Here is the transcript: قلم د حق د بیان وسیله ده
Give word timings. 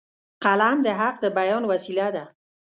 قلم 0.43 0.77
د 0.85 0.87
حق 0.99 1.15
د 1.23 1.25
بیان 1.37 1.63
وسیله 1.71 2.07
ده 2.15 2.23